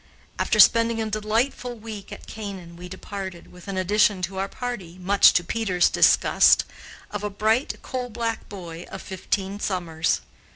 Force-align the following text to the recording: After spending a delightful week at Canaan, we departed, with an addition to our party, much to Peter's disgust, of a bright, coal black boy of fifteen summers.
After 0.39 0.59
spending 0.59 0.99
a 0.99 1.11
delightful 1.11 1.77
week 1.77 2.11
at 2.11 2.25
Canaan, 2.25 2.75
we 2.75 2.89
departed, 2.89 3.51
with 3.51 3.67
an 3.67 3.77
addition 3.77 4.23
to 4.23 4.39
our 4.39 4.47
party, 4.47 4.97
much 4.99 5.31
to 5.33 5.43
Peter's 5.43 5.91
disgust, 5.91 6.65
of 7.11 7.23
a 7.23 7.29
bright, 7.29 7.75
coal 7.83 8.09
black 8.09 8.49
boy 8.49 8.87
of 8.89 9.03
fifteen 9.03 9.59
summers. 9.59 10.21